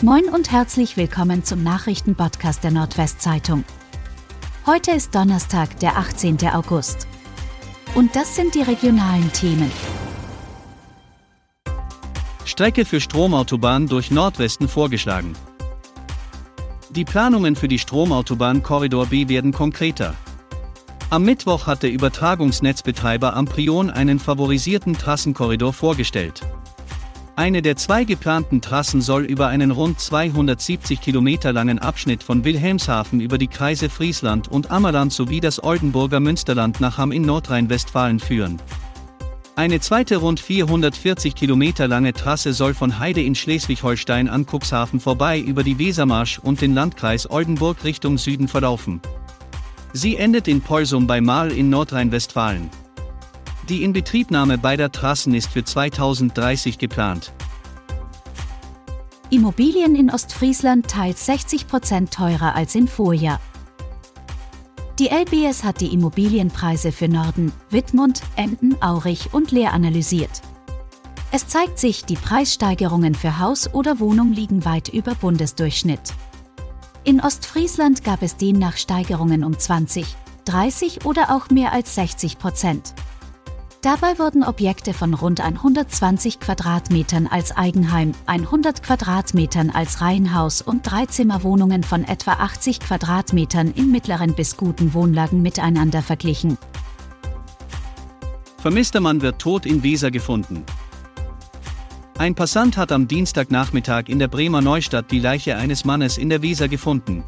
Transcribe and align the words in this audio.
Moin 0.00 0.28
und 0.28 0.52
herzlich 0.52 0.96
willkommen 0.96 1.42
zum 1.42 1.64
Nachrichtenpodcast 1.64 2.62
der 2.62 2.70
Nordwestzeitung. 2.70 3.64
Heute 4.64 4.92
ist 4.92 5.12
Donnerstag, 5.12 5.80
der 5.80 5.96
18. 5.96 6.38
August. 6.52 7.08
Und 7.96 8.14
das 8.14 8.36
sind 8.36 8.54
die 8.54 8.62
regionalen 8.62 9.32
Themen. 9.32 9.72
Strecke 12.44 12.84
für 12.84 13.00
Stromautobahn 13.00 13.88
durch 13.88 14.12
Nordwesten 14.12 14.68
vorgeschlagen. 14.68 15.32
Die 16.90 17.04
Planungen 17.04 17.56
für 17.56 17.66
die 17.66 17.80
Stromautobahn 17.80 18.62
Korridor 18.62 19.06
B 19.06 19.28
werden 19.28 19.50
konkreter. 19.50 20.14
Am 21.10 21.24
Mittwoch 21.24 21.66
hat 21.66 21.82
der 21.82 21.90
Übertragungsnetzbetreiber 21.90 23.34
Amprion 23.34 23.90
einen 23.90 24.20
favorisierten 24.20 24.92
Trassenkorridor 24.92 25.72
vorgestellt. 25.72 26.46
Eine 27.38 27.62
der 27.62 27.76
zwei 27.76 28.02
geplanten 28.02 28.60
Trassen 28.60 29.00
soll 29.00 29.24
über 29.24 29.46
einen 29.46 29.70
rund 29.70 30.00
270 30.00 31.00
Kilometer 31.00 31.52
langen 31.52 31.78
Abschnitt 31.78 32.24
von 32.24 32.42
Wilhelmshaven 32.42 33.20
über 33.20 33.38
die 33.38 33.46
Kreise 33.46 33.88
Friesland 33.88 34.48
und 34.48 34.72
Ammerland 34.72 35.12
sowie 35.12 35.38
das 35.38 35.62
Oldenburger 35.62 36.18
Münsterland 36.18 36.80
nach 36.80 36.98
Hamm 36.98 37.12
in 37.12 37.22
Nordrhein-Westfalen 37.22 38.18
führen. 38.18 38.60
Eine 39.54 39.78
zweite 39.78 40.16
rund 40.16 40.40
440 40.40 41.36
Kilometer 41.36 41.86
lange 41.86 42.12
Trasse 42.12 42.52
soll 42.52 42.74
von 42.74 42.98
Heide 42.98 43.22
in 43.22 43.36
Schleswig-Holstein 43.36 44.28
an 44.28 44.44
Cuxhaven 44.44 44.98
vorbei 44.98 45.38
über 45.38 45.62
die 45.62 45.78
Wesermarsch 45.78 46.40
und 46.40 46.60
den 46.60 46.74
Landkreis 46.74 47.30
Oldenburg 47.30 47.84
Richtung 47.84 48.18
Süden 48.18 48.48
verlaufen. 48.48 49.00
Sie 49.92 50.16
endet 50.16 50.48
in 50.48 50.60
Polsum 50.60 51.06
bei 51.06 51.20
Mahl 51.20 51.52
in 51.52 51.70
Nordrhein-Westfalen. 51.70 52.68
Die 53.68 53.82
Inbetriebnahme 53.82 54.56
beider 54.56 54.90
Trassen 54.90 55.34
ist 55.34 55.50
für 55.50 55.62
2030 55.62 56.78
geplant. 56.78 57.34
Immobilien 59.28 59.94
in 59.94 60.10
Ostfriesland 60.10 60.88
teils 60.88 61.28
60% 61.28 62.08
teurer 62.10 62.54
als 62.54 62.74
im 62.74 62.88
Vorjahr. 62.88 63.40
Die 64.98 65.08
LBS 65.08 65.64
hat 65.64 65.82
die 65.82 65.92
Immobilienpreise 65.92 66.92
für 66.92 67.08
Norden, 67.08 67.52
Wittmund, 67.68 68.22
Emden, 68.36 68.80
Aurich 68.82 69.34
und 69.34 69.50
Leer 69.50 69.74
analysiert. 69.74 70.40
Es 71.30 71.46
zeigt 71.46 71.78
sich, 71.78 72.06
die 72.06 72.16
Preissteigerungen 72.16 73.14
für 73.14 73.38
Haus 73.38 73.72
oder 73.74 74.00
Wohnung 74.00 74.32
liegen 74.32 74.64
weit 74.64 74.88
über 74.88 75.14
Bundesdurchschnitt. 75.14 76.14
In 77.04 77.20
Ostfriesland 77.20 78.02
gab 78.02 78.22
es 78.22 78.38
demnach 78.38 78.78
Steigerungen 78.78 79.44
um 79.44 79.58
20, 79.58 80.06
30 80.46 81.04
oder 81.04 81.36
auch 81.36 81.50
mehr 81.50 81.74
als 81.74 81.94
60 81.96 82.38
Prozent. 82.38 82.94
Dabei 83.82 84.18
wurden 84.18 84.42
Objekte 84.42 84.92
von 84.92 85.14
rund 85.14 85.40
120 85.40 86.40
Quadratmetern 86.40 87.28
als 87.28 87.56
Eigenheim, 87.56 88.12
100 88.26 88.82
Quadratmetern 88.82 89.70
als 89.70 90.00
Reihenhaus 90.00 90.62
und 90.62 90.90
Dreizimmerwohnungen 90.90 91.84
von 91.84 92.02
etwa 92.02 92.32
80 92.32 92.80
Quadratmetern 92.80 93.70
in 93.70 93.92
mittleren 93.92 94.34
bis 94.34 94.56
guten 94.56 94.94
Wohnlagen 94.94 95.42
miteinander 95.42 96.02
verglichen. 96.02 96.58
Vermisster 98.56 98.98
Mann 98.98 99.22
wird 99.22 99.38
tot 99.38 99.64
in 99.64 99.84
Weser 99.84 100.10
gefunden. 100.10 100.64
Ein 102.18 102.34
Passant 102.34 102.76
hat 102.76 102.90
am 102.90 103.06
Dienstagnachmittag 103.06 104.08
in 104.08 104.18
der 104.18 104.26
Bremer 104.26 104.60
Neustadt 104.60 105.12
die 105.12 105.20
Leiche 105.20 105.54
eines 105.54 105.84
Mannes 105.84 106.18
in 106.18 106.30
der 106.30 106.42
Weser 106.42 106.66
gefunden. 106.66 107.22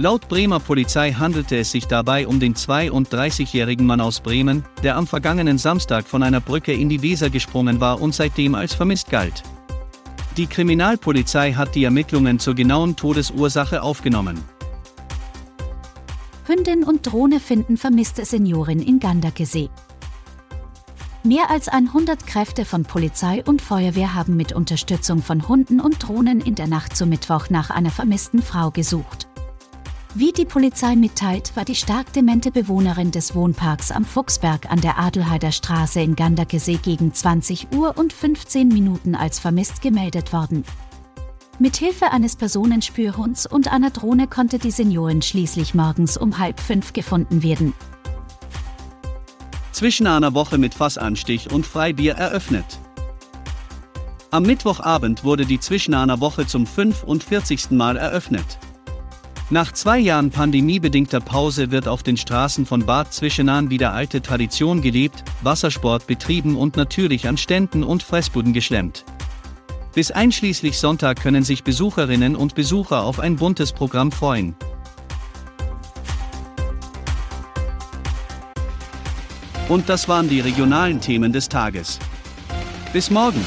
Laut 0.00 0.28
Bremer 0.28 0.60
Polizei 0.60 1.10
handelte 1.10 1.56
es 1.56 1.72
sich 1.72 1.88
dabei 1.88 2.28
um 2.28 2.38
den 2.38 2.54
32-jährigen 2.54 3.84
Mann 3.84 4.00
aus 4.00 4.20
Bremen, 4.20 4.64
der 4.84 4.96
am 4.96 5.08
vergangenen 5.08 5.58
Samstag 5.58 6.06
von 6.06 6.22
einer 6.22 6.40
Brücke 6.40 6.72
in 6.72 6.88
die 6.88 7.02
Weser 7.02 7.30
gesprungen 7.30 7.80
war 7.80 8.00
und 8.00 8.14
seitdem 8.14 8.54
als 8.54 8.74
vermisst 8.74 9.10
galt. 9.10 9.42
Die 10.36 10.46
Kriminalpolizei 10.46 11.52
hat 11.54 11.74
die 11.74 11.82
Ermittlungen 11.82 12.38
zur 12.38 12.54
genauen 12.54 12.94
Todesursache 12.94 13.82
aufgenommen. 13.82 14.38
Hündin 16.46 16.84
und 16.84 17.04
Drohne 17.04 17.40
finden 17.40 17.76
vermisste 17.76 18.24
Seniorin 18.24 18.80
in 18.80 19.00
Gandakesee. 19.00 19.68
Mehr 21.24 21.50
als 21.50 21.66
100 21.66 22.24
Kräfte 22.24 22.64
von 22.64 22.84
Polizei 22.84 23.42
und 23.44 23.60
Feuerwehr 23.60 24.14
haben 24.14 24.36
mit 24.36 24.52
Unterstützung 24.52 25.22
von 25.22 25.48
Hunden 25.48 25.80
und 25.80 26.06
Drohnen 26.06 26.40
in 26.40 26.54
der 26.54 26.68
Nacht 26.68 26.96
zum 26.96 27.08
Mittwoch 27.08 27.50
nach 27.50 27.70
einer 27.70 27.90
vermissten 27.90 28.42
Frau 28.42 28.70
gesucht. 28.70 29.26
Wie 30.18 30.32
die 30.32 30.46
Polizei 30.46 30.96
mitteilt, 30.96 31.52
war 31.54 31.64
die 31.64 31.76
stark 31.76 32.12
demente 32.12 32.50
Bewohnerin 32.50 33.12
des 33.12 33.36
Wohnparks 33.36 33.92
am 33.92 34.04
Fuchsberg 34.04 34.68
an 34.68 34.80
der 34.80 34.98
Adelheider 34.98 35.52
Straße 35.52 36.00
in 36.00 36.16
Gandakesee 36.16 36.80
gegen 36.82 37.14
20 37.14 37.68
Uhr 37.72 37.96
und 37.96 38.12
15 38.12 38.66
Minuten 38.66 39.14
als 39.14 39.38
vermisst 39.38 39.80
gemeldet 39.80 40.32
worden. 40.32 40.64
Mithilfe 41.60 42.10
eines 42.10 42.34
Personenspürhunds 42.34 43.46
und 43.46 43.72
einer 43.72 43.90
Drohne 43.90 44.26
konnte 44.26 44.58
die 44.58 44.72
Seniorin 44.72 45.22
schließlich 45.22 45.74
morgens 45.74 46.16
um 46.16 46.40
halb 46.40 46.58
fünf 46.58 46.92
gefunden 46.92 47.44
werden. 47.44 47.72
Zwischen 49.70 50.08
einer 50.08 50.34
Woche 50.34 50.58
mit 50.58 50.74
Fassanstich 50.74 51.52
und 51.52 51.64
Freibier 51.64 52.16
eröffnet. 52.16 52.80
Am 54.32 54.42
Mittwochabend 54.42 55.22
wurde 55.22 55.46
die 55.46 55.60
Zwischen 55.60 55.94
einer 55.94 56.18
Woche 56.18 56.44
zum 56.44 56.66
45. 56.66 57.70
Mal 57.70 57.96
eröffnet. 57.96 58.58
Nach 59.50 59.72
zwei 59.72 59.98
Jahren 59.98 60.30
pandemiebedingter 60.30 61.20
Pause 61.20 61.70
wird 61.70 61.88
auf 61.88 62.02
den 62.02 62.18
Straßen 62.18 62.66
von 62.66 62.84
Bad 62.84 63.14
Zwischenahn 63.14 63.70
wieder 63.70 63.94
alte 63.94 64.20
Tradition 64.20 64.82
gelebt, 64.82 65.24
Wassersport 65.40 66.06
betrieben 66.06 66.54
und 66.54 66.76
natürlich 66.76 67.26
an 67.26 67.38
Ständen 67.38 67.82
und 67.82 68.02
Fressbuden 68.02 68.52
geschlemmt. 68.52 69.06
Bis 69.94 70.10
einschließlich 70.10 70.78
Sonntag 70.78 71.22
können 71.22 71.44
sich 71.44 71.64
Besucherinnen 71.64 72.36
und 72.36 72.54
Besucher 72.54 73.04
auf 73.04 73.20
ein 73.20 73.36
buntes 73.36 73.72
Programm 73.72 74.12
freuen. 74.12 74.54
Und 79.70 79.88
das 79.88 80.08
waren 80.08 80.28
die 80.28 80.40
regionalen 80.40 81.00
Themen 81.00 81.32
des 81.32 81.48
Tages. 81.48 81.98
Bis 82.92 83.10
morgen! 83.10 83.42